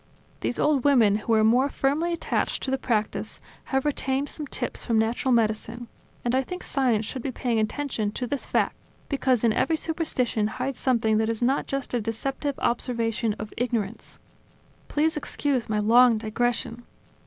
These 0.39 0.57
old 0.59 0.83
women, 0.83 1.17
who 1.17 1.33
are 1.35 1.43
more 1.43 1.69
firmly 1.69 2.11
attached 2.11 2.63
to 2.63 2.71
the 2.71 2.79
practice, 2.79 3.37
have 3.65 3.85
retained 3.85 4.29
some 4.29 4.47
tips 4.47 4.83
from 4.83 4.97
natural 4.97 5.31
medicine; 5.31 5.87
and 6.25 6.33
I 6.33 6.41
think 6.41 6.63
science 6.63 7.05
should 7.05 7.21
be 7.21 7.31
paying 7.31 7.59
attention 7.59 8.09
to 8.13 8.25
this 8.25 8.43
fact, 8.43 8.75
because 9.09 9.43
in 9.43 9.53
every 9.53 9.77
superstition 9.77 10.47
hides 10.47 10.79
something 10.79 11.17
that 11.17 11.29
is 11.29 11.43
not 11.43 11.67
just 11.67 11.93
a 11.93 12.01
deceptive 12.01 12.57
observation 12.63 13.35
of 13.37 13.53
ignorance... 13.57 14.17
Please 14.87 15.15
excuse 15.15 15.69
my 15.69 15.77
long 15.77 16.17
digression. 16.17 16.81